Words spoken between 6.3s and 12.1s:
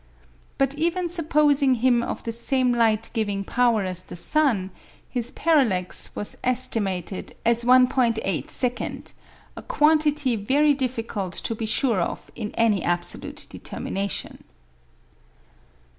estimated as 1"·8, a quantity very difficult to be sure